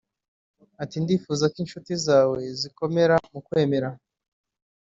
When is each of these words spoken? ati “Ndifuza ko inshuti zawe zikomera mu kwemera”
ati 0.83 0.95
“Ndifuza 1.03 1.45
ko 1.51 1.57
inshuti 1.63 1.91
zawe 2.05 2.39
zikomera 2.59 3.15
mu 3.31 3.39
kwemera” 3.47 3.89